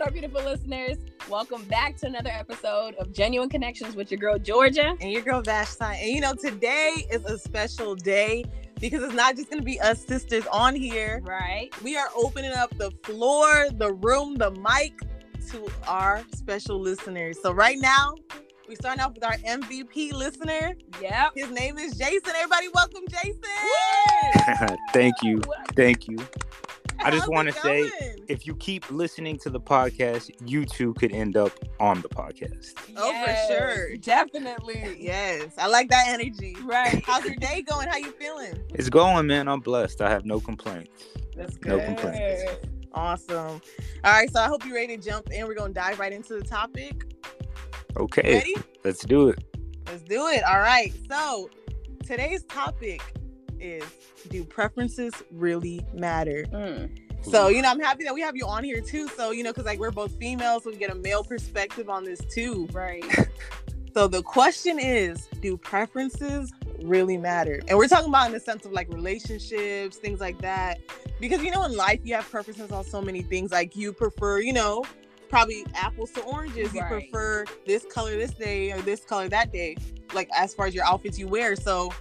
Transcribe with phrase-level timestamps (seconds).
[0.00, 0.96] on, our beautiful listeners?
[1.28, 5.42] Welcome back to another episode of Genuine Connections with your girl Georgia and your girl
[5.42, 5.84] Vashti.
[5.84, 8.44] And you know, today is a special day
[8.80, 11.20] because it's not just going to be us sisters on here.
[11.24, 11.70] Right.
[11.82, 14.92] We are opening up the floor, the room, the mic
[15.50, 17.38] to our special listeners.
[17.42, 18.14] So right now,
[18.68, 20.76] we starting off with our MVP listener.
[21.00, 21.32] Yep.
[21.34, 22.34] His name is Jason.
[22.36, 24.76] Everybody, welcome Jason.
[24.92, 25.40] Thank you.
[25.74, 26.18] Thank you.
[27.00, 27.90] I just want to say,
[28.28, 32.74] if you keep listening to the podcast, you too could end up on the podcast.
[32.96, 34.96] Oh, for sure, definitely.
[34.98, 36.56] yes, I like that energy.
[36.62, 37.02] Right.
[37.04, 37.88] How's your day going?
[37.88, 38.60] How you feeling?
[38.74, 39.48] It's going, man.
[39.48, 40.00] I'm blessed.
[40.00, 41.06] I have no complaints.
[41.36, 41.78] That's good.
[41.78, 42.42] No complaints.
[42.92, 43.60] Awesome.
[44.04, 45.46] All right, so I hope you're ready to jump in.
[45.46, 47.04] We're gonna dive right into the topic.
[47.96, 48.34] Okay.
[48.34, 48.56] Ready?
[48.84, 49.44] Let's do it.
[49.86, 50.42] Let's do it.
[50.44, 50.92] All right.
[51.08, 51.48] So
[52.04, 53.02] today's topic
[53.60, 53.84] is
[54.28, 56.44] do preferences really matter?
[56.52, 56.90] Mm.
[57.22, 59.08] So, you know, I'm happy that we have you on here too.
[59.08, 62.04] So, you know, because like we're both females, so we get a male perspective on
[62.04, 62.68] this too.
[62.72, 63.04] Right.
[63.94, 67.60] so the question is, do preferences really matter?
[67.68, 70.78] And we're talking about in the sense of like relationships, things like that.
[71.20, 73.50] Because you know, in life you have preferences on so many things.
[73.50, 74.84] Like you prefer, you know,
[75.28, 76.72] probably apples to oranges.
[76.72, 79.76] You prefer this color this day or this color that day.
[80.14, 81.56] Like as far as your outfits you wear.
[81.56, 81.92] So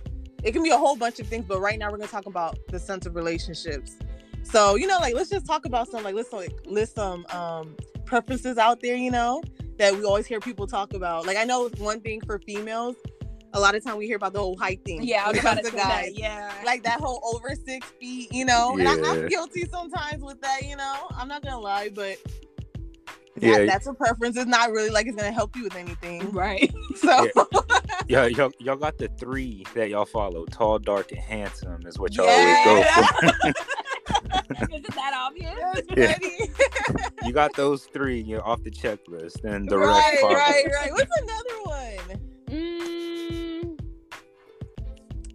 [0.44, 2.58] it can be a whole bunch of things, but right now we're gonna talk about
[2.70, 3.98] the sense of relationships.
[4.44, 7.76] So, you know, like let's just talk about some like let's like list some um
[8.06, 9.42] preferences out there, you know,
[9.78, 11.26] that we always hear people talk about.
[11.26, 12.96] Like I know one thing for females,
[13.54, 15.04] a lot of time we hear about the whole height thing.
[15.04, 16.14] Yeah, I was about to guys.
[16.16, 16.52] Yeah.
[16.66, 18.78] Like that whole over six feet, you know.
[18.78, 18.94] Yeah.
[18.94, 21.08] And I, I'm guilty sometimes with that, you know.
[21.12, 22.18] I'm not gonna lie, but
[23.40, 24.38] yeah, that's a preference.
[24.38, 26.74] It's not really like it's gonna help you with anything, right?
[26.96, 27.44] So, yeah,
[28.08, 32.26] y'all, y'all got the three that y'all follow: tall, dark, and handsome is what y'all
[32.26, 32.64] yeah.
[32.68, 33.54] always go for.
[34.72, 35.56] Isn't that obvious?
[35.96, 36.18] Yeah.
[37.26, 38.22] you got those three.
[38.22, 40.24] You're off the checklist, and the right, rest.
[40.24, 40.92] Right, right, right.
[40.92, 42.20] What's another one?
[42.48, 43.80] Mm,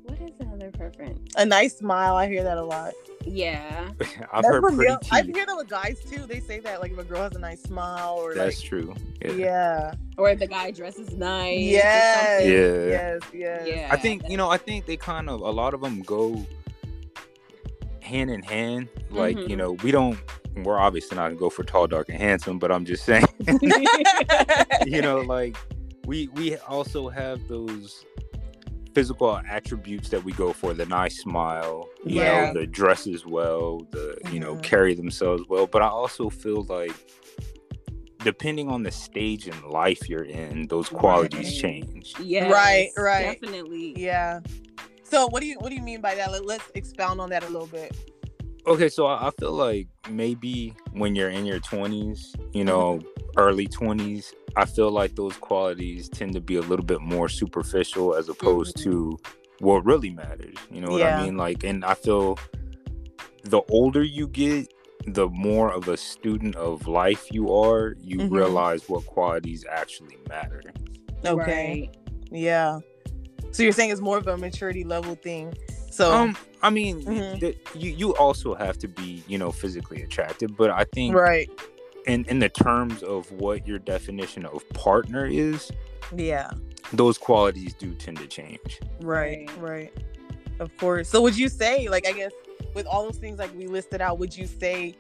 [0.05, 1.35] what is another preference?
[1.37, 2.17] A nice smile.
[2.17, 2.93] I hear that a lot.
[3.25, 3.91] Yeah.
[4.33, 6.27] I've heard pretty I hear that with guys too.
[6.27, 8.95] They say that like if a girl has a nice smile or That's like, true.
[9.21, 9.33] Yeah.
[9.33, 9.95] yeah.
[10.19, 11.61] Or if the guy dresses nice.
[11.61, 12.45] Yes.
[12.45, 12.53] Yeah.
[12.53, 13.67] Yes, yes.
[13.67, 13.89] Yeah.
[13.91, 16.47] I think, you know, I think they kind of a lot of them go
[18.01, 18.89] hand in hand.
[19.11, 19.51] Like, mm-hmm.
[19.51, 20.19] you know, we don't
[20.57, 23.25] we're obviously not gonna go for tall, dark, and handsome, but I'm just saying
[24.87, 25.57] you know, like
[26.07, 28.05] we we also have those
[28.95, 32.53] physical attributes that we go for the nice smile you yeah.
[32.53, 34.63] know the dresses well the you know mm-hmm.
[34.63, 36.95] carry themselves well but i also feel like
[38.25, 41.61] depending on the stage in life you're in those qualities right.
[41.61, 42.15] change.
[42.21, 43.41] Yeah right right.
[43.41, 43.95] definitely.
[43.97, 44.41] Yeah.
[45.03, 46.45] So what do you what do you mean by that?
[46.45, 47.97] Let's expound on that a little bit.
[48.65, 53.01] Okay so i feel like maybe when you're in your 20s you know
[53.37, 58.15] early 20s I feel like those qualities tend to be a little bit more superficial
[58.15, 58.91] as opposed mm-hmm.
[58.91, 59.19] to
[59.61, 60.57] what really matters.
[60.71, 61.21] You know what yeah.
[61.21, 61.37] I mean?
[61.37, 62.39] Like, and I feel
[63.45, 64.73] the older you get,
[65.07, 68.35] the more of a student of life you are, you mm-hmm.
[68.35, 70.63] realize what qualities actually matter.
[71.25, 71.91] Okay.
[71.91, 71.97] Right.
[72.31, 72.81] Yeah.
[73.51, 75.55] So you're saying it's more of a maturity level thing.
[75.91, 77.39] So um, I mean, mm-hmm.
[77.39, 81.51] the, you you also have to be, you know, physically attractive, but I think right
[82.07, 85.71] in in the terms of what your definition of partner is
[86.17, 86.51] yeah.
[86.93, 88.81] those qualities do tend to change.
[89.01, 89.93] Right right.
[90.59, 91.09] of course.
[91.09, 92.33] So would you say like i guess
[92.75, 94.97] with all those things like we listed out would you say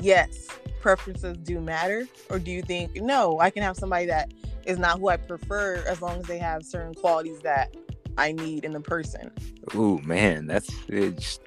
[0.00, 0.48] yes
[0.80, 2.06] preferences do matter?
[2.30, 4.32] Or do you think no i can have somebody that
[4.64, 7.74] is not who i prefer as long as they have certain qualities that
[8.18, 9.30] i need in the person?
[9.74, 11.40] Oh man that's it's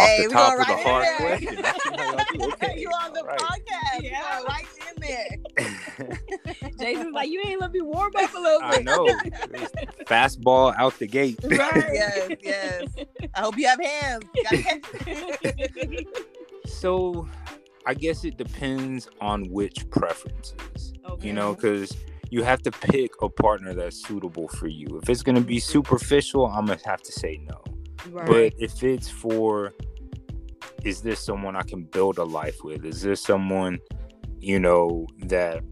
[0.00, 1.38] Hey, off the top right of the hard there.
[1.38, 2.42] question.
[2.52, 2.80] okay.
[2.80, 3.38] you on the right.
[3.38, 4.02] podcast.
[4.02, 6.70] Yeah, right in there.
[6.78, 8.78] Jason's like, you ain't let me warm up a little bit.
[8.78, 9.06] I know.
[10.06, 11.38] Fastball out the gate.
[11.50, 11.84] Right.
[11.92, 12.88] yes, yes.
[13.34, 14.24] I hope you have hands.
[16.66, 17.28] so
[17.86, 20.94] I guess it depends on which preferences.
[21.08, 21.28] Okay.
[21.28, 21.96] You know, because
[22.30, 25.00] you have to pick a partner that's suitable for you.
[25.02, 25.72] If it's gonna be mm-hmm.
[25.72, 27.62] superficial, I'm gonna have to say no.
[28.08, 28.26] Right.
[28.26, 29.74] But if it's for,
[30.84, 32.84] is this someone I can build a life with?
[32.84, 33.78] Is this someone,
[34.38, 35.62] you know, that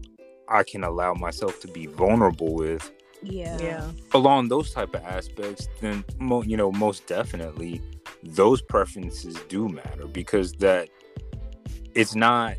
[0.47, 2.91] I can allow myself to be vulnerable with?
[3.21, 3.57] Yeah.
[3.61, 3.91] Yeah.
[4.13, 7.81] Along those type of aspects, then mo- you know, most definitely,
[8.23, 10.89] those preferences do matter because that
[11.95, 12.55] it's not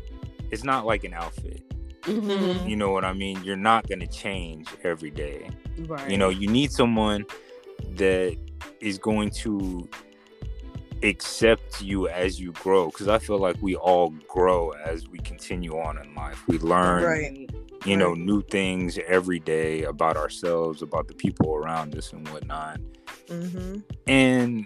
[0.51, 1.63] it's not like an outfit.
[2.03, 2.67] Mm-hmm.
[2.67, 3.43] You know what I mean?
[3.43, 5.49] You're not going to change every day.
[5.79, 6.09] Right.
[6.09, 7.25] You know, you need someone
[7.95, 8.37] that
[8.79, 9.87] is going to
[11.03, 15.77] accept you as you grow because i feel like we all grow as we continue
[15.79, 17.49] on in life we learn Right.
[17.85, 22.79] you know new things every day about ourselves about the people around us and whatnot
[23.27, 23.79] Mm-hmm.
[24.07, 24.65] and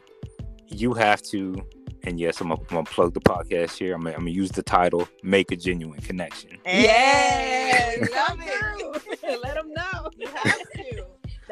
[0.67, 1.55] you have to
[2.03, 5.07] and yes i'm gonna, plug the podcast here I'm gonna, I'm gonna use the title
[5.23, 9.11] make a genuine connection Yes, Yes, love it.
[9.21, 9.39] through.
[9.43, 9.94] Let them know.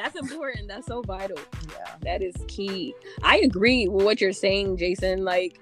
[0.03, 0.21] You have to.
[0.21, 0.67] That's important.
[0.67, 1.37] That's so vital.
[1.69, 1.95] Yeah.
[2.03, 2.93] That is key.
[3.21, 5.23] I agree with what you're saying, Jason.
[5.23, 5.59] Like,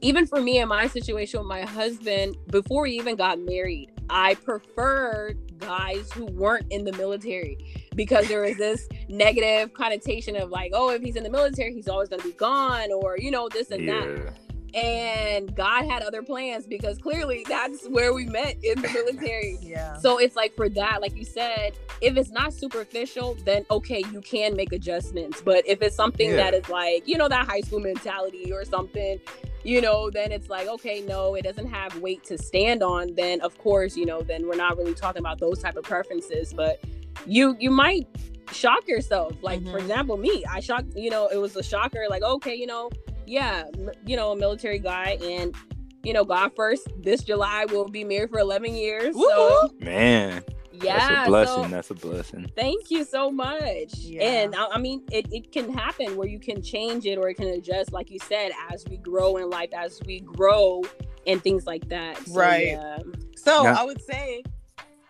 [0.00, 4.34] even for me in my situation with my husband, before we even got married, I
[4.34, 7.58] preferred guys who weren't in the military
[7.94, 11.88] because there was this negative connotation of like, oh, if he's in the military, he's
[11.88, 14.36] always going to be gone, or you know, this and that.
[14.76, 19.58] And God had other plans because clearly that's where we met in the military.
[19.66, 19.96] Yeah.
[19.96, 24.20] So it's like for that, like you said, if it's not superficial, then okay, you
[24.20, 25.40] can make adjustments.
[25.42, 26.36] But if it's something Yeah.
[26.36, 29.18] that is like, you know, that high school mentality or something,
[29.64, 33.40] you know, then it's like, okay, no, it doesn't have weight to stand on, then
[33.40, 36.52] of course, you know, then we're not really talking about those type of preferences.
[36.52, 36.80] But
[37.26, 38.06] you you might
[38.52, 39.32] shock yourself.
[39.42, 39.80] Like, for Mhm.
[39.80, 42.90] example, me, I shocked, you know, it was a shocker, like, okay, you know,
[43.26, 43.64] yeah,
[44.06, 45.54] you know, a military guy and
[46.02, 49.12] you know, God first, this July we'll be married for 11 years.
[49.14, 49.84] So, Woo-hoo.
[49.84, 50.44] man
[50.82, 50.98] yeah.
[51.08, 53.94] that's a blessing so- that's a blessing Thank you so much.
[53.96, 54.22] Yeah.
[54.22, 57.34] And I, I mean, it, it can happen where you can change it or it
[57.34, 60.82] can adjust, like you said, as we grow in life, as we grow
[61.26, 62.18] and things like that.
[62.26, 62.68] So, Right.
[62.68, 62.98] yeah.
[63.36, 63.76] So Yeah.
[63.78, 64.42] I would say,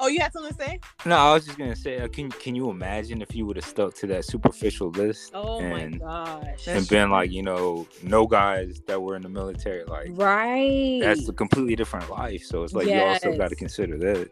[0.00, 0.80] oh, you had something to say?
[1.04, 3.64] no i was just gonna say uh, can, can you imagine if you would have
[3.64, 6.66] stuck to that superficial list Oh my and gosh.
[6.66, 11.00] and been like you know no guys that were in the military like right.
[11.00, 14.30] that's a completely different life so it's like you also got to consider that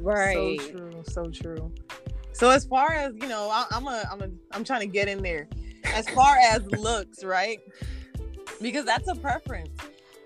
[0.00, 0.60] right.
[0.60, 1.02] So true.
[1.06, 1.72] So true.
[2.32, 5.08] So as far as you know, I, I'm a, I'm a, I'm trying to get
[5.08, 5.48] in there.
[5.84, 7.58] As far as looks, right?
[8.60, 9.70] Because that's a preference.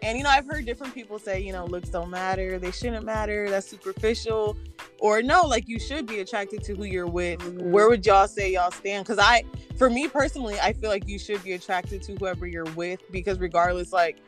[0.03, 3.05] And you know, I've heard different people say, you know, looks don't matter, they shouldn't
[3.07, 4.57] matter, that's superficial.
[4.99, 7.39] Or no, like you should be attracted to who you're with.
[7.39, 7.71] Mhm.
[7.71, 9.05] Where would y'all say y'all stand?
[9.05, 9.45] Because I,
[9.77, 13.39] for me personally, I feel like you should be attracted to whoever you're with because
[13.39, 14.19] regardless, like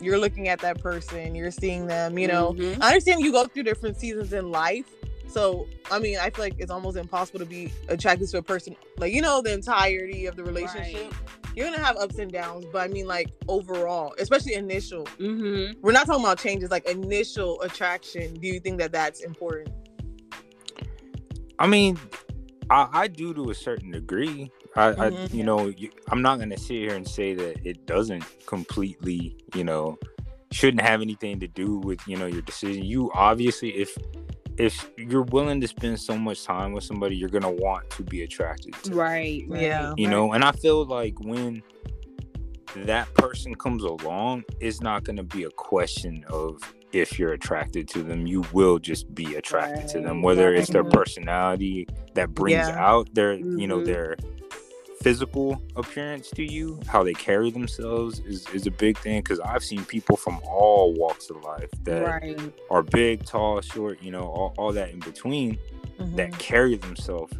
[0.00, 2.52] you're looking at that person, you're seeing them, you know.
[2.52, 2.78] Mhm.
[2.82, 4.86] I understand you go through different seasons in life.
[5.28, 8.76] So, I mean, I feel like it's almost impossible to be attracted to a person,
[8.98, 11.14] like, you know, the entirety of the relationship.
[11.54, 15.04] You're going to have ups and downs, but I mean, like, overall, especially initial.
[15.18, 15.76] Mhm.
[15.82, 18.34] We're not talking about changes, like initial attraction.
[18.34, 19.74] Do you think that that's important?
[21.58, 21.98] I mean,
[22.70, 24.50] I, I do to a certain degree.
[24.74, 25.34] I, I Mhm.
[25.34, 29.64] you know, you, I'm not gonna sit here and say that it doesn't completely, you
[29.64, 29.98] know,
[30.50, 32.82] shouldn't have anything to do with you know your decision.
[32.84, 33.96] You obviously, if
[34.58, 38.22] if you're willing to spend so much time with somebody, you're gonna want to be
[38.22, 38.94] attracted to.
[38.94, 39.62] Right, right.
[39.62, 39.94] Yeah.
[39.96, 41.62] You know, and I feel like when
[42.76, 46.60] that person comes along, it's not gonna be a question of
[46.92, 50.68] if you're attracted to them, you will just be attracted to them, Right, whether it's
[50.68, 52.76] their personality that brings Yeah.
[52.78, 53.86] out their, you know, Mhm.
[53.86, 54.16] their
[55.02, 59.20] physical appearance to you, how they carry themselves is, is a big thing.
[59.22, 62.38] Cause I've seen people from all walks of life that Right.
[62.70, 65.58] are big, tall, short, you know, all, all that in between
[65.98, 66.16] Mhm.
[66.16, 67.32] that carry themselves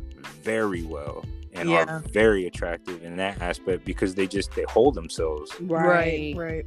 [0.43, 1.25] very well
[1.55, 1.85] and Yeah.
[1.85, 6.67] are very attractive in that aspect because they just they hold themselves right, right.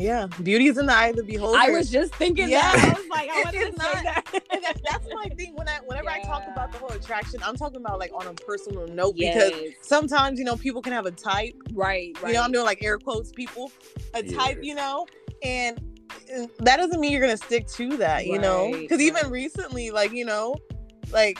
[0.00, 1.58] Yeah, beauty is in the eye of the beholder.
[1.58, 2.60] I was just thinking Yeah.
[2.74, 2.84] that.
[2.96, 4.42] I was like, I wanted It's to say not- that.
[4.52, 7.56] and that, that's my thing when I whenever I talk about the whole attraction, I'm
[7.56, 9.52] talking about like on a personal note because
[9.82, 11.54] sometimes you know people can have a type.
[11.72, 12.28] right, right.
[12.28, 13.70] You know, I'm doing like air quotes, people,
[14.14, 14.36] a Yeah.
[14.38, 14.58] type.
[14.62, 15.06] You know,
[15.42, 15.80] and
[16.32, 18.26] and that doesn't mean you're gonna stick to that.
[18.26, 20.54] You know, Right, because even recently, like you know,
[21.12, 21.38] like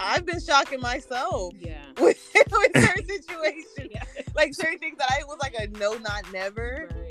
[0.00, 1.78] I've been shocking myself yeah.
[2.00, 4.02] with, with certain situations, yeah.
[4.34, 6.88] like certain things that I was like a no, not never.
[6.90, 7.07] Right.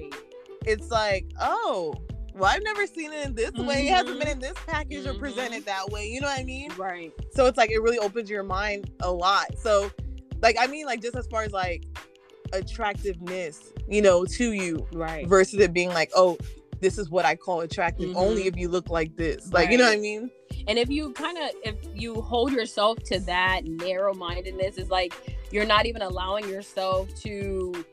[0.67, 1.95] It's like, oh.
[2.35, 3.87] Well, I've never seen it in this way.
[3.87, 5.19] It hasn't been in this package or Mhm.
[5.19, 6.07] presented that way.
[6.07, 6.71] You know what I mean?
[6.77, 7.11] Right.
[7.33, 9.91] so it's like it really opens your mind a lot so
[10.41, 11.83] like i mean like just as far as like
[12.53, 15.27] attractiveness you know to you Right.
[15.27, 16.37] versus it being like oh
[16.79, 18.47] this is what i call attractive only Mhm.
[18.47, 20.29] if you look like this like you know what i mean
[20.67, 25.13] And if you kind of if you hold yourself to that narrow mindedness, is like
[25.51, 27.85] you're not even allowing yourself to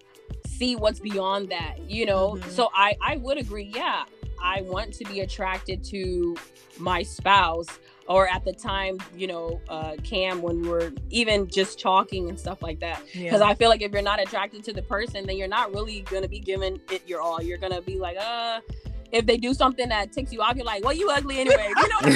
[0.58, 2.36] see what's beyond that, you know.
[2.36, 2.50] Mhm.
[2.50, 3.70] So I I would agree.
[3.74, 4.04] Yeah,
[4.42, 6.36] I want to be attracted to
[6.78, 7.68] my spouse
[8.06, 12.38] or at the time, you know, uh Cam when we were even just talking and
[12.38, 13.02] stuff like that.
[13.14, 16.00] Because I feel like if you're not attracted to the person, then you're not really
[16.02, 17.40] gonna be giving it your all.
[17.42, 18.60] You're gonna be like, uh,
[19.14, 21.72] if they do something that ticks you off, you're like, well, you ugly anyway.
[21.76, 21.98] You know,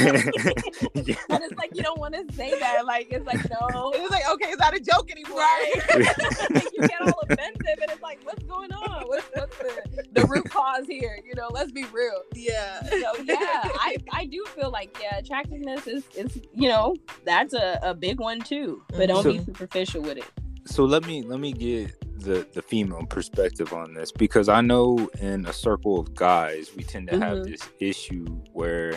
[0.95, 1.15] yeah.
[1.29, 2.85] but it's like you don't want to say that.
[2.85, 5.39] Like it's like no, It's like, okay, it's not a joke anymore.
[5.39, 5.73] right?
[6.75, 9.05] you get all offensive, and it's like, what's going on?
[9.07, 11.21] What's, what's the, the root cause here?
[11.25, 12.23] You know, let's be real.
[12.35, 12.83] Yeah.
[12.83, 17.79] So yeah, I, I do feel like yeah, attractiveness is is you know that's a,
[17.83, 18.83] a big one too.
[18.89, 19.23] But mm-hmm.
[19.23, 20.25] don't be superficial with it.
[20.65, 25.09] so let me let me get the the female perspective on this because I know
[25.21, 27.45] in a circle of guys we tend to have Mhm.
[27.45, 28.95] this issue where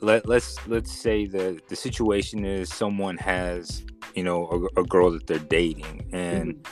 [0.00, 5.10] let let's let's say that the situation is someone has you know a, a girl
[5.12, 6.66] that they're dating and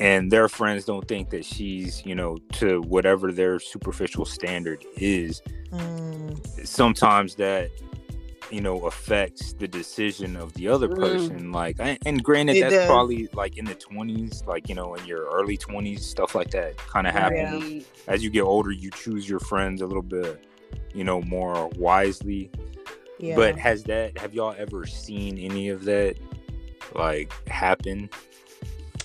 [0.00, 5.42] and their friends don't think that she's you know to whatever their superficial standard is.
[5.72, 7.70] Mm, sometimes that
[8.50, 10.96] you know affects the decision of the other Mm.
[10.96, 12.86] person like and, granted It that's does.
[12.86, 16.76] probably like in the 20s like you know in your early 20s stuff like that
[16.78, 17.86] kind of happens Right.
[18.06, 20.44] as you get older you choose your friends a little bit
[20.94, 22.50] you know more wisely
[23.18, 23.36] yeah.
[23.36, 26.16] but has that have y'all ever seen any of that
[26.94, 28.08] like happen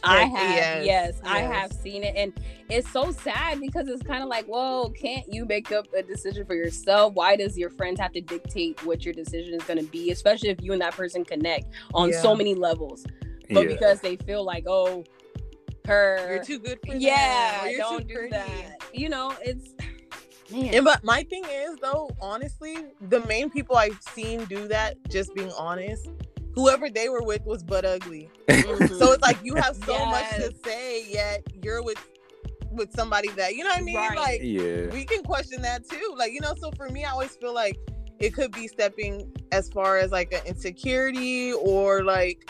[0.03, 2.33] I have, yes, yes, I have seen it, and
[2.69, 6.45] it's so sad because it's kind of like, whoa, can't you make up a decision
[6.45, 7.13] for yourself?
[7.13, 10.50] Why does your friends have to dictate what your decision is going to be, especially
[10.50, 13.05] if you and that person connect on so many levels?
[13.50, 15.03] But because they feel like, oh,
[15.86, 18.29] her, you're too good for yeah, them, or don't do pretty.
[18.31, 18.77] that.
[18.93, 19.74] You know, it's
[20.51, 24.98] man, And but my thing is though, honestly, the main people I've seen do that,
[25.10, 26.10] just being honest,
[26.55, 28.29] whoever they were with was butt ugly.
[28.48, 28.98] Mhm.
[29.00, 31.98] So it's like you have so much to say, yet you're with
[32.72, 33.95] with somebody that you know what I mean.
[33.95, 34.17] Right.
[34.17, 36.13] Like yeah we can question that too.
[36.17, 37.77] Like you know, so for me, I always feel like
[38.19, 42.50] it could be stepping as far as like an insecurity or like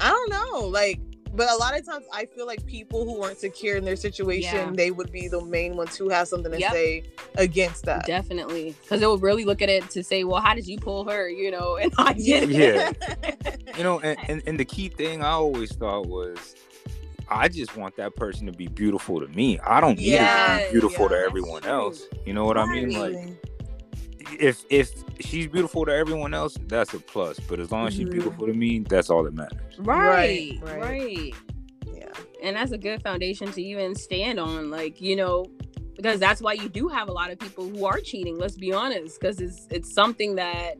[0.00, 1.00] I don't know, like.
[1.36, 4.54] But a lot of times, I feel like people who weren't secure in their situation,
[4.68, 4.70] Yeah.
[4.72, 6.72] they would be the main ones who have something to Yep.
[6.72, 7.02] say
[7.36, 8.06] against that.
[8.06, 11.04] definitely because they would really look at it to say, well, how did you pull
[11.08, 11.28] her?
[11.28, 12.50] You know, and I did.
[12.50, 12.92] Yeah.
[13.76, 16.54] you know and, and, and the key thing i always thought was
[17.28, 20.64] i just want that person to be beautiful to me i don't need her to
[20.66, 21.70] be beautiful to yeah, that's everyone true.
[21.72, 23.36] else you know what i mean like Right.
[24.40, 28.06] If if she's beautiful to everyone else that's a plus but as long as she's
[28.06, 28.12] Mhm.
[28.12, 31.34] beautiful to me that's all that matters Right, Right, right, right.
[31.92, 32.08] yeah.
[32.42, 34.70] And that's a good foundation to even stand on.
[34.70, 35.46] Like, you know,
[35.96, 38.72] because that's why you do have a lot of people who are cheating, let's be
[38.72, 40.74] honest, because it's it's something that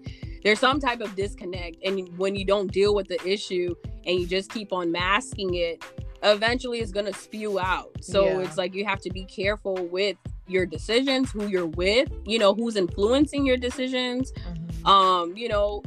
[0.44, 1.76] there's some type of disconnect.
[1.84, 3.74] And when you don't deal with the issue
[4.06, 5.82] and you just keep on masking it,
[6.22, 7.90] eventually it's gonna spew out.
[8.00, 8.40] So Yeah.
[8.40, 12.54] it's like you have to be careful with your decisions, who you're with, you know,
[12.54, 14.86] who's influencing your decisions Mhm.
[14.86, 15.82] um you know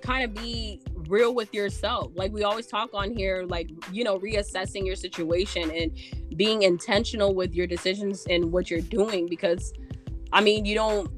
[0.00, 4.18] kind of be real with yourself like we always talk on here like you know
[4.20, 5.90] reassessing your situation and
[6.36, 9.72] being intentional with your decisions and what you're doing because
[10.32, 11.10] i mean you don't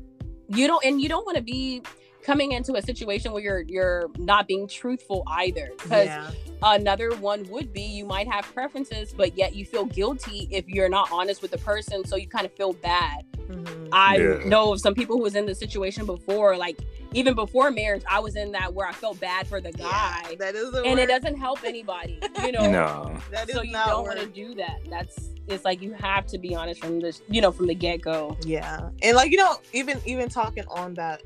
[0.49, 1.83] you don't and you don't want to be
[2.23, 6.31] coming into a situation where you're you're not being truthful either because Yeah.
[6.63, 10.89] another one would be you might have preferences but yet you feel guilty if you're
[10.89, 13.89] not honest with the person so you kind of feel bad Mhm.
[13.93, 14.49] I Yeah.
[14.49, 16.79] know of some people who was in the situation before, like
[17.13, 20.37] even before marriage, I was in that where I felt bad for the guy, Yeah,
[20.39, 22.71] that is a and it doesn't help anybody, you know.
[22.71, 24.79] no That is So you don't want to do that.
[24.89, 28.01] That's it's like you have to be honest from this, you know, from the get
[28.03, 28.37] go.
[28.47, 28.91] Yeah.
[29.03, 31.21] And like, you know, even even talking on that,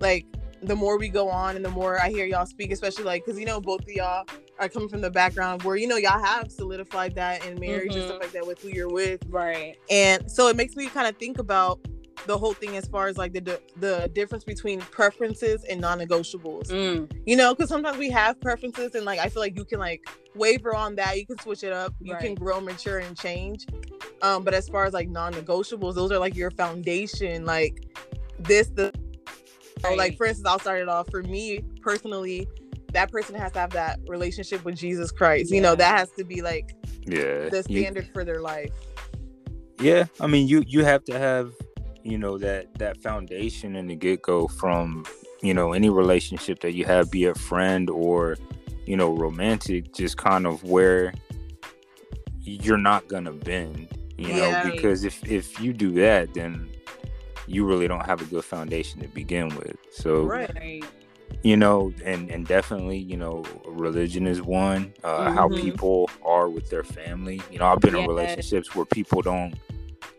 [0.00, 0.26] like
[0.62, 3.38] the more we go on and the more I hear y'all speak, especially like because
[3.38, 4.26] you know both of y'all
[4.58, 8.04] are coming from the background where you know y'all have solidified that in marriage and
[8.04, 8.08] Mhm.
[8.08, 9.20] stuff like that with who you're with.
[9.28, 9.76] Right.
[9.90, 11.78] And so it makes me kind of think about
[12.26, 16.68] the whole thing as far as like the the, difference between preferences and non-negotiables.
[16.68, 19.78] Mm, You know, because sometimes we have preferences and like I feel like you can
[19.78, 20.00] like
[20.34, 21.18] waver on that.
[21.18, 21.94] You can switch it up.
[22.00, 23.66] You can grow, mature, and change.
[24.22, 27.44] Um, but as far as like non-negotiables, those are like your foundation.
[27.44, 27.84] Like
[28.38, 28.92] this, the
[29.80, 32.48] so, like for instance, I'll start it off for me personally.
[32.92, 35.50] That person has to have that relationship with Jesus Christ.
[35.52, 36.74] You know, that has to be like
[37.06, 38.70] yeah the You- standard for their life.
[39.80, 41.52] yeah i mean you you have to have
[42.02, 45.04] you know that that foundation in the get-go from
[45.42, 48.36] you know any relationship that you have be a friend or
[48.86, 51.12] you know romantic just kind of where
[52.42, 54.70] you're not gonna bend you know Yeah.
[54.70, 56.68] because if if you do that then
[57.46, 60.50] you really don't have a good foundation to begin with so Right.
[60.60, 60.84] right.
[61.42, 65.56] you know and and definitely you know religion is one uh how Mhm.
[65.56, 69.54] people are with their family you know i've been in relationships where people don't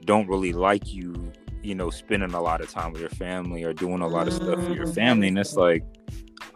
[0.06, 1.32] don't really like you
[1.64, 4.34] you know spending a lot of time with your family or doing a lot of
[4.34, 4.96] stuff for your Mhm.
[4.96, 5.84] family and it's like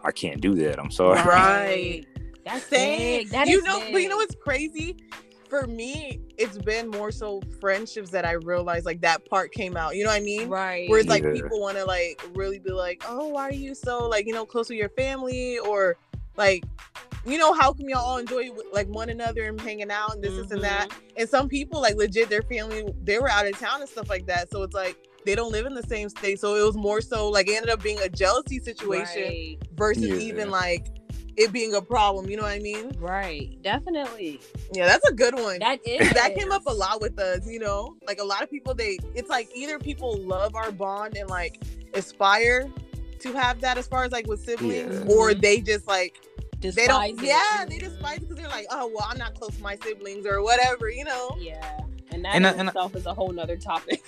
[0.04, 2.06] i can't do that i'm sorry Right.
[2.44, 3.30] That's it.
[3.30, 4.22] That you is know, but you know big.
[4.22, 4.96] what's crazy?
[5.52, 9.94] For me, it's been more so friendships that I realized like that part came out.
[9.94, 10.48] You know what I mean?
[10.48, 10.88] Right.
[10.88, 11.32] Where it's like Yeah.
[11.32, 14.46] people want to like really be like, oh, why are you so like you know
[14.46, 15.96] close with your family or
[16.38, 16.64] like
[17.26, 20.34] you know how come y'all all enjoy like one another and hanging out and this,
[20.36, 21.00] this and that Mm-hmm.
[21.18, 24.24] and some people like legit their family they were out of town and stuff like
[24.26, 27.00] that so it's like they don't live in the same state so it was more
[27.02, 29.58] so like it ended up being a jealousy situation Right.
[29.74, 30.14] versus Yeah.
[30.16, 30.86] even like
[31.36, 33.56] it being a problem you know what i mean Right.
[33.62, 34.40] Definitely.
[34.74, 36.10] yeah that's a good one That is.
[36.12, 38.98] that came up a lot with us you know like a lot of people they
[39.14, 41.62] it's like either people love our bond and like
[41.94, 42.70] aspire
[43.20, 45.14] to have that as far as like with siblings Yeah.
[45.14, 46.16] or they just like
[46.60, 47.22] they don't it.
[47.22, 50.26] yeah they despise it because they're like oh well i'm not close to my siblings
[50.26, 51.80] or whatever you know Yeah.
[52.12, 54.02] And that And I- in and I- itself is a whole nother topic.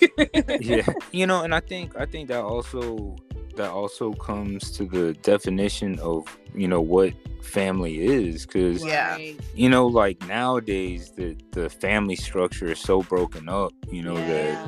[0.61, 3.15] yeah you know and i think i think that also
[3.55, 9.17] that also comes to the definition of you know what family is because Yeah.
[9.53, 14.59] You know like nowadays the the family structure is so broken up you know that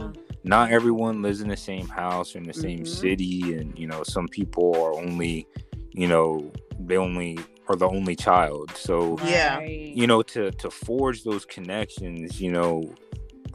[0.43, 2.87] not everyone lives in the same house or in the same Mhm.
[2.87, 5.45] city and you know some people are only
[5.91, 9.59] you know they only are the only child so Yeah.
[9.99, 12.93] You know to to forge those connections you know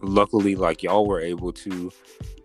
[0.03, 1.91] luckily like y'all were able to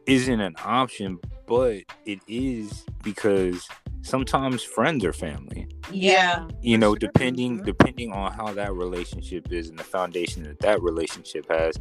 [0.07, 3.67] isn't an option but it is because
[4.01, 6.47] sometimes friends are family Yeah.
[6.61, 6.99] you know Sure.
[6.99, 7.65] depending Mhm.
[7.65, 11.75] depending on how that relationship is and the foundation that that relationship has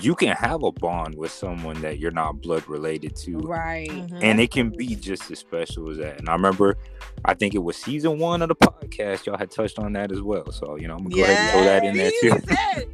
[0.00, 3.90] you can have a bond with someone that you're not blood related to Right.
[4.22, 6.76] and it can be just as special as that and i remember
[7.24, 10.20] i think it was season one of the podcast y'all had touched on that as
[10.22, 12.54] well so you know i'm gonna go ahead and throw that in there too he
[12.54, 12.88] said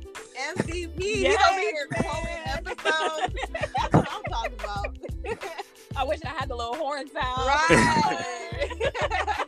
[0.58, 1.02] MVP.
[1.02, 3.72] He's Yes, over here quoting episodes.
[5.96, 7.46] I wish I had the little horn sound.
[7.46, 9.44] Right.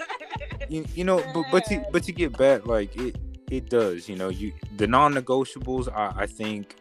[0.69, 3.17] you, you know but but to but to get back like it
[3.51, 6.77] it does you know you the non-negotiables I, I think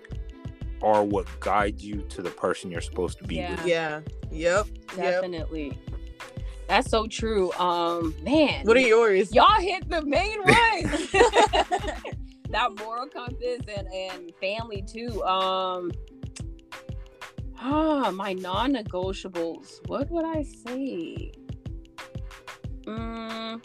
[0.81, 3.51] are what guide you to the person you're supposed to be Yeah.
[3.51, 4.01] with yeah.
[4.31, 4.67] Yep.
[4.71, 4.95] Yep.
[4.97, 5.77] Definitely.
[6.67, 7.51] That's so true.
[7.53, 8.65] Um, man.
[8.65, 9.33] What are yours?
[9.33, 11.11] y'all hit the main ones.
[12.49, 15.23] that moral compass and and family too.
[15.23, 15.91] Um.
[17.59, 19.79] Ah, my non-negotiables.
[19.87, 21.31] What would I say?
[22.83, 23.61] Mm,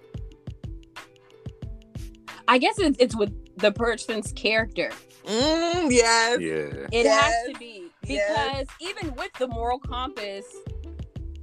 [2.49, 4.91] I guess it's, it's with the person's character.
[5.25, 6.41] Mm, yes.
[6.41, 8.67] yeah It has to be because Yes.
[8.81, 10.45] even with the moral compass,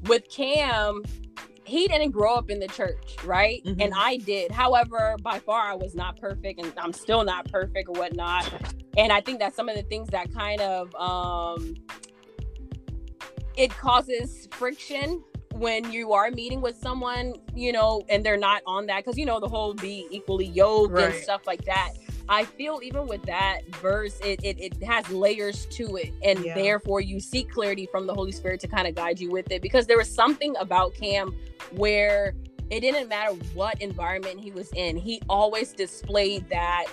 [0.04, 1.04] with Cam,
[1.64, 3.64] he didn't grow up in the church, right?
[3.64, 3.82] Mhm.
[3.82, 4.52] And I did.
[4.52, 8.52] However, by far, I was not perfect, and I'm still not perfect or whatnot.
[8.98, 11.76] And I think that some of the things that kind of um,
[13.60, 15.22] it causes friction
[15.56, 19.26] when you are meeting with someone, you know, and they're not on that because you
[19.26, 21.92] know the whole be equally yoked and stuff like that.
[22.30, 26.56] I feel even with that verse, it it, it has layers to it, and Yeah.
[26.56, 29.62] therefore you seek clarity from the Holy Spirit to kind of guide you with it.
[29.62, 31.36] Because there was something about Cam
[31.72, 32.34] where
[32.70, 36.86] it didn't matter what environment he was in, he always displayed that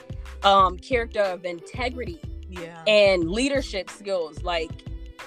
[0.43, 2.83] um character of integrity Yeah.
[2.89, 4.43] and leadership skills.
[4.43, 4.73] Like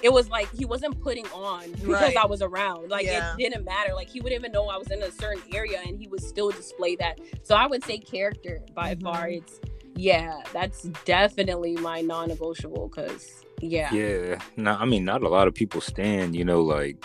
[0.02, 2.16] it was like he wasn't putting on because Right.
[2.16, 2.90] I was around.
[2.90, 3.34] Like Yeah.
[3.34, 3.94] it didn't matter.
[3.94, 6.50] Like he wouldn't even know I was in a certain area and he would still
[6.50, 7.18] display that.
[7.42, 9.02] So I would say character by Mhm.
[9.02, 9.28] far.
[9.28, 9.60] It's
[9.96, 13.92] yeah, that's definitely my non-negotiable because yeah.
[13.92, 14.38] Yeah.
[14.56, 16.96] No, I mean, not a lot of people stand, you know, like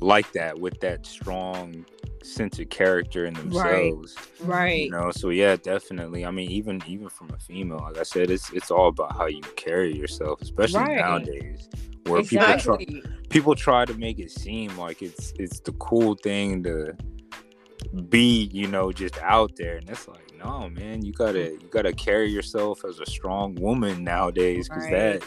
[0.00, 1.84] like that with that strong
[2.22, 4.16] sense of character in themselves.
[4.40, 4.84] Right.
[4.84, 6.24] You know, so yeah, definitely.
[6.26, 9.26] I mean, even even from a female, like I said, it's it's all about how
[9.26, 10.96] you carry yourself, especially Right.
[10.96, 11.68] nowadays,
[12.06, 12.76] where people try
[13.28, 16.94] people try to make it seem like it's it's the cool thing to
[18.08, 21.92] be, you know, just out there, and it's like, no, man, you gotta you gotta
[21.92, 25.20] carry yourself as a strong woman nowadays, because Right.
[25.20, 25.24] that,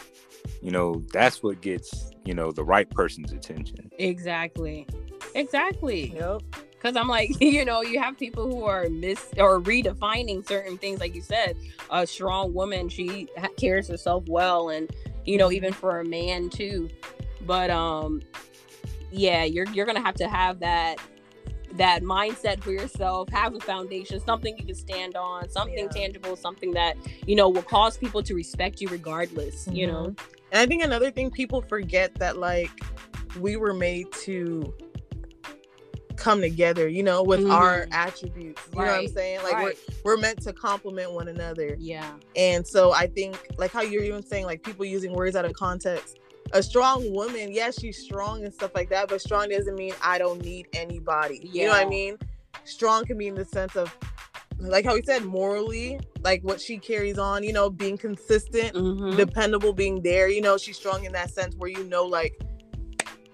[0.62, 3.90] you know, that's what gets you know the right person's attention.
[3.98, 4.86] Exactly.
[5.34, 6.12] Exactly.
[6.14, 6.42] Yep.
[6.82, 10.98] Because I'm like, you know, you have people who are mis or redefining certain things,
[11.00, 11.56] like you said.
[11.90, 14.90] A strong woman, she carries herself well, and
[15.24, 16.88] you know, even for a man too.
[17.42, 18.22] But um,
[19.10, 20.96] yeah, you're you're gonna have to have that
[21.74, 23.28] that mindset for yourself.
[23.30, 25.88] Have a foundation, something you can stand on, something Yeah.
[25.88, 29.68] tangible, something that you know will cause people to respect you regardless.
[29.70, 30.06] You know,
[30.50, 32.70] And I think another thing people forget that like
[33.38, 34.74] we were made to
[36.22, 37.88] come together, you know, with our Mhm.
[37.92, 38.62] attributes.
[38.72, 39.42] You know what I'm saying?
[39.42, 39.76] Like Right.
[40.04, 41.76] we're we're meant to complement one another.
[41.80, 45.44] yeah, And so I think like how you're even saying like people using words out
[45.44, 46.18] of context.
[46.52, 50.18] A strong woman, yes, she's strong and stuff like that, but strong doesn't mean I
[50.18, 51.40] don't need anybody.
[51.52, 52.18] You know what I mean?
[52.64, 53.92] Strong can be in the sense of
[54.58, 59.16] like how we said, morally, like what she carries on, you know, being consistent, Mhm.
[59.16, 60.28] dependable, being there.
[60.28, 62.38] You know, she's strong in that sense where you know, like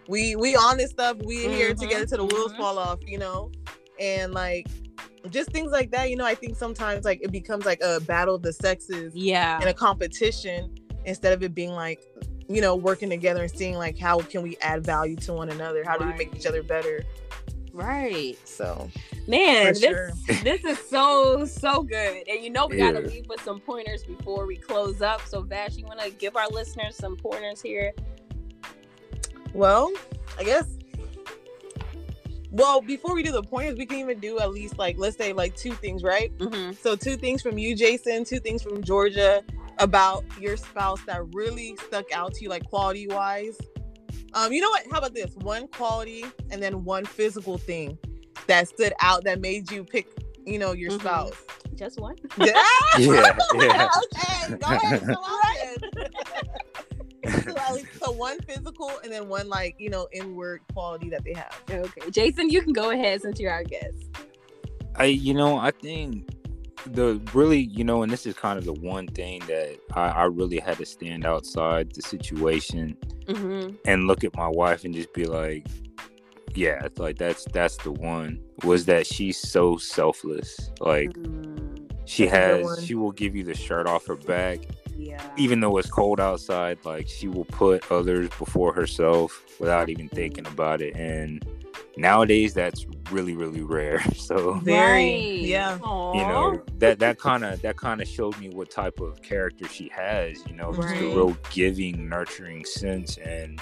[0.09, 2.57] we we on this stuff, we here Mhm, together till the wheels mhm.
[2.57, 3.53] fall off, you know,
[4.01, 4.67] and like
[5.31, 6.11] just things like that.
[6.11, 9.59] You know, I think sometimes like it becomes like a battle of the sexes yeah.
[9.61, 12.03] and a competition instead of it being like
[12.49, 15.85] you know working together and seeing like how can we add value to one another
[15.85, 17.05] how do we make each other better
[17.73, 18.37] Right.
[18.45, 18.91] so
[19.29, 20.11] Man, this sure.
[20.43, 22.27] this is so so good.
[22.29, 25.21] And you know we gotta leave with some pointers before we close up.
[25.27, 27.93] So Vash, you wanna give our listeners some pointers here?
[29.59, 29.91] Well
[30.39, 30.65] i guess
[32.51, 35.33] well before we do the pointers we can even do at least like let's say
[35.33, 36.73] like two things right Mm-hmm.
[36.81, 39.43] so two things from you jason two things from georgia
[39.79, 43.59] about your spouse that really stuck out to you like quality wise
[44.35, 47.99] um you know what how about this one quality and then one physical thing
[48.47, 50.07] that stood out that made you pick
[50.47, 51.01] you know your Mhm.
[51.01, 51.35] spouse
[51.75, 52.17] Just one?
[52.39, 52.61] Yeah.
[52.99, 53.89] Yeah, yeah.
[54.03, 55.85] okay, go ahead.
[57.31, 61.11] Come so, at least, so one physical and then one like you know inward quality
[61.11, 61.61] that they have.
[61.71, 62.11] Okay.
[62.11, 63.97] Jason, you can go ahead since you're our guest.
[64.97, 66.29] I, you know, I think
[66.87, 70.25] the really, you know, and this is kind of the one thing that I, I
[70.25, 72.97] really had to stand outside the situation
[73.29, 73.75] Mm-hmm.
[73.85, 75.67] and look at my wife and just be like,
[76.55, 78.41] yeah, it's like that's that's the one.
[78.65, 80.71] Was that she's so selfless?
[80.81, 81.15] Like
[82.07, 84.61] she That's a has, she will give you the shirt off her back,
[84.99, 85.23] Yeah.
[85.37, 86.79] even though it's cold outside.
[86.85, 90.97] Like she will put others before herself without even thinking about it.
[90.97, 91.45] And
[91.97, 94.03] nowadays, that's really really rare.
[94.15, 95.77] So Very, yeah.
[95.77, 99.67] you know that that kind of that kind of showed me what type of character
[99.69, 103.61] she has you know just a real giving nurturing sense and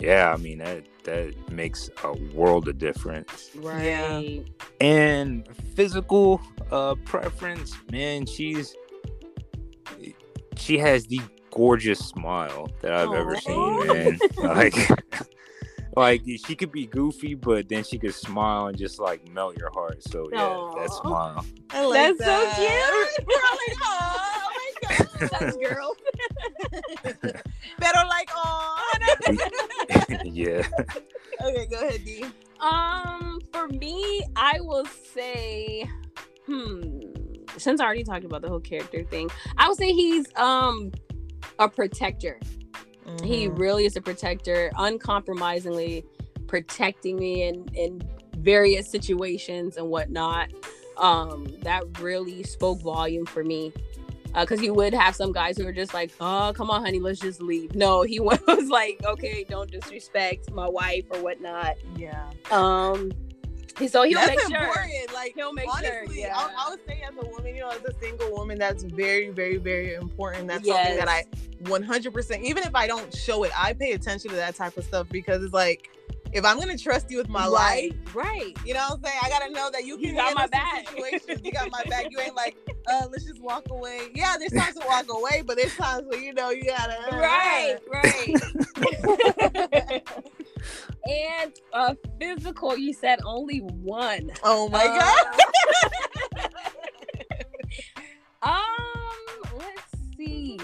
[0.00, 4.44] yeah i mean that that makes a world of difference Right.
[4.80, 8.74] and physical uh preference man she's
[10.58, 14.74] she has the gorgeous smile that i've ever seen man like
[15.96, 19.70] like she could be goofy but then she could smile and just like melt your
[19.70, 23.14] heart so yeah that smile I like That's so that.
[23.16, 23.28] cute.
[23.82, 25.30] oh my god.
[25.40, 25.96] That's girl.
[27.78, 28.80] Better like oh.
[30.24, 30.62] yeah
[31.42, 32.24] okay, go ahead, D.
[32.60, 35.88] Um, for me, I will say,
[36.46, 37.13] hmm.
[37.58, 40.92] Since I already talked about the whole character thing, I would say he's um
[41.58, 42.38] a protector.
[43.22, 43.58] He Mhm.
[43.58, 46.04] really is a protector, uncompromisingly
[46.46, 48.02] protecting me in in
[48.38, 50.48] various situations and whatnot.
[50.96, 53.72] Um, that really spoke volume for me.
[54.38, 57.20] Because you would have some guys who are just like, "Oh, come on, honey, let's
[57.20, 62.30] just leave." No, he was like, "Okay, don't disrespect my wife or whatnot." yeah.
[62.50, 63.12] Um,
[63.88, 64.66] so he'll that's make sure.
[64.66, 65.14] important.
[65.14, 66.26] Like He'll make honestly, sure.
[66.26, 66.36] Yeah.
[66.36, 69.30] I, I would say as a woman, you know, as a single woman, that's very,
[69.30, 70.48] very, very important.
[70.48, 70.76] That's Yes.
[70.88, 71.24] something that I
[71.64, 75.08] 100%, even if I don't show it, I pay attention to that type of stuff
[75.10, 75.90] because it's like,
[76.32, 78.56] if I'm gonna trust you with my life, right, right.
[78.66, 79.18] you know what I'm saying?
[79.22, 80.88] I gotta know that you You can got handle my back.
[80.88, 81.40] situations.
[81.44, 82.06] You got my back.
[82.10, 82.56] You ain't like,
[82.90, 84.08] uh, let's just walk away.
[84.16, 87.76] Yeah, there's times to walk away, but there's times where you know you gotta Right,
[87.92, 88.34] right.
[91.08, 94.30] and uh physical, you said only one.
[94.42, 96.50] Oh my Uh, god.
[98.42, 100.58] um, let's see.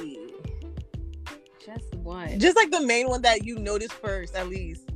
[1.65, 2.39] Just one.
[2.39, 4.90] Just like the main one that you noticed first, at least.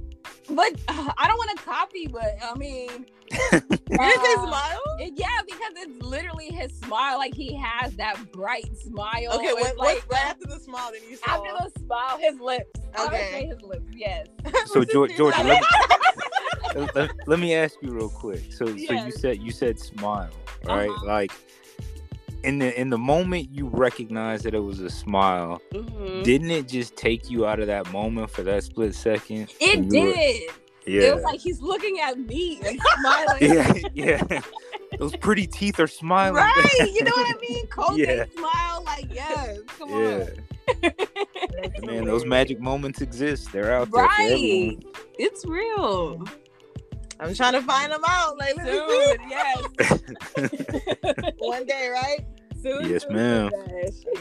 [0.51, 3.07] But uh, I don't want to copy, but I mean,
[3.91, 4.81] You didn't uh, smile?
[4.99, 7.19] it- yeah, because it's literally his smile.
[7.19, 9.35] Like he has that bright smile.
[9.35, 11.31] Okay, It's what, like what's right after the smile that you saw?
[11.31, 12.81] after the smile, his lips.
[12.97, 13.31] I would Okay.
[13.33, 13.87] say his lips.
[13.95, 14.27] Yes.
[14.67, 19.11] so george, george let, me, let, let me ask you real quick so so you
[19.13, 20.31] said you said smile
[20.67, 21.07] right Uh-huh.
[21.07, 21.33] like
[22.45, 26.23] in the in the moment you recognized that it was a smile Mhm.
[26.25, 30.01] didn't it just take you out of that moment for that split second It you
[30.03, 30.51] were- did.
[30.87, 33.43] yeah It was like he's looking at me and smiling.
[33.43, 34.41] yeah yeah
[34.99, 37.67] those pretty teeth are smiling Right, you know what I mean?
[37.67, 38.25] Cold Yeah.
[38.37, 41.87] smile, like yes, come yeah on.
[41.87, 44.79] man those magic moments exist they're out there Right,
[45.19, 46.25] it's real.
[47.21, 48.37] I'm trying to find them out.
[48.39, 49.63] Like, Soon, yes.
[51.39, 52.19] One day, right?
[52.65, 53.51] Soon, Yes, ma'am.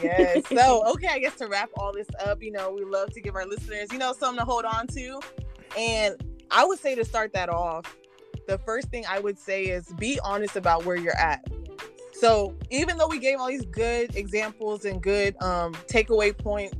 [0.02, 0.42] Yes.
[0.54, 3.34] So, okay, I guess to wrap all this up, you know, we love to give
[3.36, 5.18] our listeners, you know, something to hold on to.
[5.78, 7.96] And I would say to start that off,
[8.46, 11.42] the first thing I would say is be honest about where you're at.
[12.12, 16.76] So even though we gave all these good examples and good um takeaway points,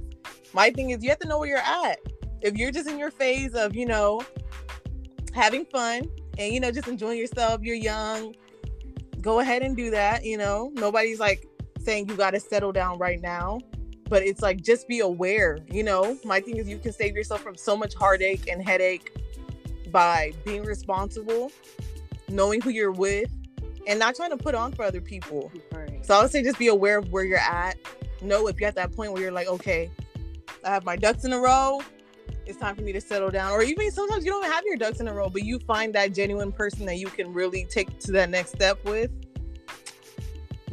[0.53, 1.98] my thing is you have to know where you're at.
[2.42, 4.22] If you're just in your phase of, you know,
[5.33, 8.35] having fun and you know, just enjoying yourself, you're young,
[9.22, 10.27] go ahead and do that.
[10.27, 11.48] You know, nobody's like
[11.84, 13.60] saying you got to settle down right now,
[14.08, 15.58] but it's like just be aware.
[15.70, 19.16] You know, my thing is you can save yourself from so much heartache and headache
[19.90, 21.52] by being responsible,
[22.28, 23.30] knowing who you're with,
[23.86, 25.52] and not trying to put on for other people.
[25.72, 26.04] Right.
[26.04, 27.76] So I would say just be aware of where you're at.
[28.22, 29.90] Know if you're at that point where you're like, okay,
[30.64, 31.80] I have my ducks in a row.
[32.46, 33.52] It's time for me to settle down.
[33.52, 36.12] Or even sometimes you don't have your ducks in a row, but you find that
[36.14, 39.10] genuine person that you can really take to that next step with.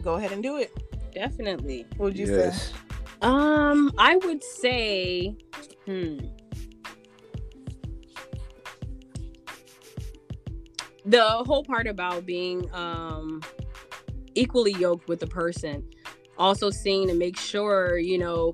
[0.01, 0.71] Go ahead and do it.
[1.13, 1.85] Definitely.
[1.97, 2.69] What would you yes.
[2.69, 2.75] say?
[3.21, 5.35] Um, I would say,
[5.85, 6.17] hmm.
[11.05, 13.41] The whole part about being um
[14.35, 15.83] equally yoked with the person,
[16.37, 18.53] also seeing to make sure, you know,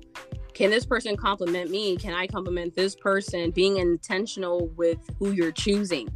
[0.54, 1.96] can this person compliment me?
[1.96, 3.50] Can I compliment this person?
[3.50, 6.08] Being intentional with who you're choosing,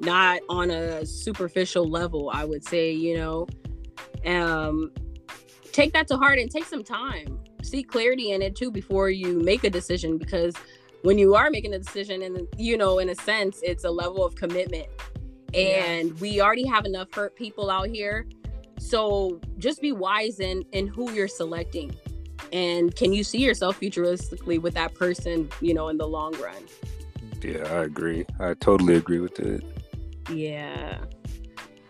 [0.00, 3.46] not on a superficial level, I would say, you know.
[4.26, 4.92] Um
[5.78, 7.38] take that to heart and take some time.
[7.62, 10.56] Seek clarity in it too before you make a decision because
[11.02, 14.24] when you are making a decision and you know in a sense it's a level
[14.24, 14.88] of commitment.
[15.54, 16.14] And yeah.
[16.20, 18.26] we already have enough hurt people out here.
[18.80, 21.94] So just be wise in in who you're selecting.
[22.52, 26.62] And can you see yourself futuristically with that person you know in the long run?
[27.40, 28.26] Yeah i agree.
[28.40, 29.62] I totally agree with it.
[30.28, 30.98] Yeah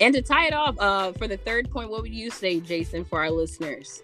[0.01, 3.05] and to tie it off, uh, for the third point, what would you say, Jason,
[3.05, 4.03] for our listeners?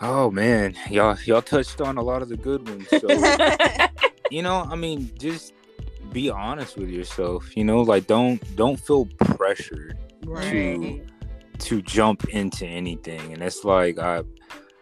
[0.00, 2.88] Oh man, y'all y'all touched on a lot of the good ones.
[2.88, 3.08] So
[4.30, 5.54] you know, I mean, just
[6.12, 7.56] be honest with yourself.
[7.56, 10.52] You know, like don't don't feel pressured right.
[10.52, 11.06] to
[11.58, 13.32] to jump into anything.
[13.32, 14.22] And it's like I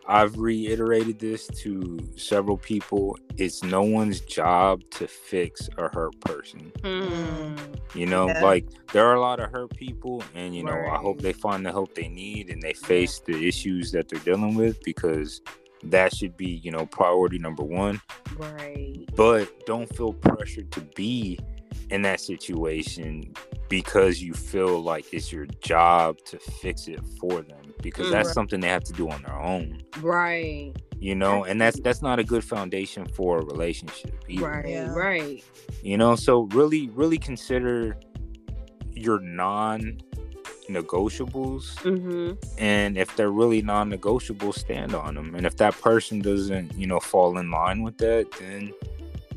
[0.09, 3.19] I've reiterated this to several people.
[3.37, 6.73] It's no one's job to fix a hurt person.
[6.79, 7.79] Mm.
[7.95, 8.43] You know, yeah.
[8.43, 10.93] like there are a lot of hurt people, and you know, right.
[10.93, 13.35] I hope they find the help they need and they face yeah.
[13.35, 15.41] the issues that they're dealing with because
[15.83, 18.01] that should be, you know, priority number one.
[18.37, 19.05] Right.
[19.15, 21.39] But don't feel pressured to be
[21.91, 23.33] in that situation
[23.69, 28.35] because you feel like it's your job to fix it for them because that's right.
[28.35, 32.19] something they have to do on their own right you know and that's that's not
[32.19, 34.49] a good foundation for a relationship either.
[34.49, 34.93] right yeah.
[34.95, 35.45] right
[35.83, 37.97] you know so really really consider
[38.93, 39.99] your non
[40.69, 42.33] negotiables mm-hmm.
[42.59, 46.99] and if they're really non-negotiable stand on them and if that person doesn't you know
[46.99, 48.73] fall in line with that then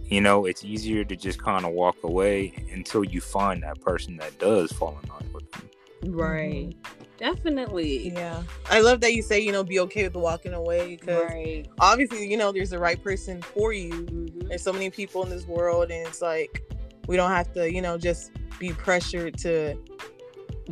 [0.10, 4.18] you know, it's easier to just kind of walk away until you find that person
[4.18, 5.70] that does fall in line with them.
[6.08, 6.76] Right.
[7.18, 8.10] Definitely.
[8.10, 8.44] Yeah.
[8.70, 11.68] I love that you say, you know, be okay with walking away because right.
[11.80, 13.92] obviously, you know, there's the right person for you.
[13.92, 14.48] Mm-hmm.
[14.48, 16.64] There's so many people in this world, and it's like
[17.08, 19.78] we don't have to, you know, just be pressured to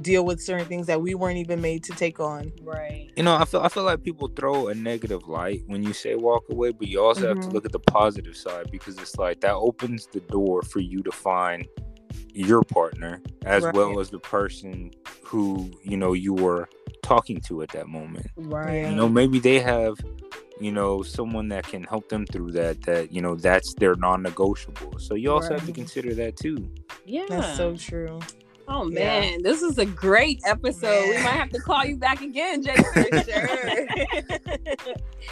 [0.01, 2.51] deal with certain things that we weren't even made to take on.
[2.61, 3.11] Right.
[3.15, 6.15] You know, I feel I feel like people throw a negative light when you say
[6.15, 7.27] walk away, but you also mm-hmm.
[7.27, 7.51] have to mm-hmm.
[7.51, 11.11] look at the positive side because it's like that opens the door for you to
[11.11, 11.67] find
[12.33, 13.73] your partner as right.
[13.73, 14.91] well as the person
[15.23, 16.69] who, you know, you were
[17.01, 18.27] talking to at that moment.
[18.35, 18.87] Right.
[18.87, 19.97] You know, maybe they have
[20.59, 24.97] you know someone that can help them through that that you know that's their non-negotiable
[24.97, 25.59] so you also right.
[25.59, 26.67] have to consider that too
[27.05, 28.19] yeah that's so true
[28.69, 29.37] Oh man, yeah.
[29.41, 30.89] this is a great episode.
[30.89, 31.09] Man.
[31.09, 32.83] We might have to call you back again, Jason.
[32.93, 33.87] sure.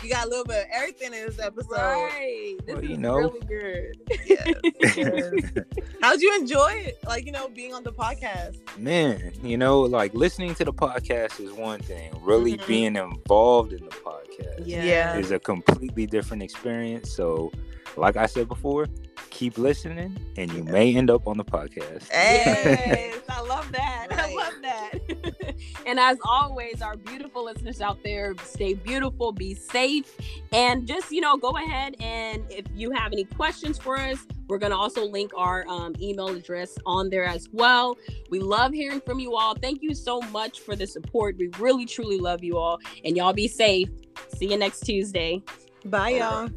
[0.02, 1.72] you got a little bit of everything in this episode.
[1.72, 2.56] Right.
[2.66, 3.18] This well, is you know.
[3.18, 3.98] really good.
[4.26, 4.98] Yes.
[4.98, 5.66] yes.
[6.02, 6.98] How'd you enjoy it?
[7.06, 8.58] Like, you know, being on the podcast?
[8.78, 12.14] Man, you know, like listening to the podcast is one thing.
[12.22, 12.68] Really mm-hmm.
[12.68, 15.18] being involved in the podcast yeah.
[15.18, 17.12] is a completely different experience.
[17.12, 17.52] So
[17.98, 18.88] like I said before,
[19.30, 22.10] keep listening and you may end up on the podcast.
[22.12, 24.08] Yes, I love that.
[24.12, 24.20] Right.
[24.20, 25.56] I love that.
[25.86, 30.16] and as always, our beautiful listeners out there, stay beautiful, be safe,
[30.52, 34.58] and just, you know, go ahead and if you have any questions for us, we're
[34.58, 37.98] going to also link our um, email address on there as well.
[38.30, 39.56] We love hearing from you all.
[39.56, 41.38] Thank you so much for the support.
[41.38, 42.80] We really, truly love you all.
[43.04, 43.90] And y'all be safe.
[44.38, 45.42] See you next Tuesday.
[45.86, 46.50] Bye, y'all.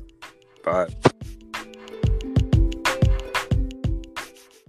[0.62, 0.88] Bye.